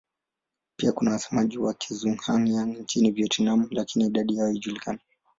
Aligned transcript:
Pia 0.75 0.91
kuna 0.91 1.11
wasemaji 1.11 1.57
wa 1.57 1.73
Kizhuang-Yang 1.73 2.77
nchini 2.79 3.11
Vietnam 3.11 3.67
lakini 3.71 4.05
idadi 4.05 4.35
yao 4.35 4.45
haijulikani. 4.47 4.99